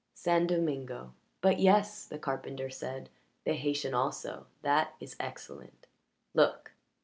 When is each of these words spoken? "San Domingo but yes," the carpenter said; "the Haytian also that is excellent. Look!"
"San 0.15 0.47
Domingo 0.47 1.13
but 1.41 1.59
yes," 1.59 2.07
the 2.07 2.17
carpenter 2.17 2.71
said; 2.71 3.07
"the 3.45 3.53
Haytian 3.53 3.93
also 3.93 4.47
that 4.63 4.95
is 4.99 5.15
excellent. 5.19 5.85
Look!" 6.33 6.71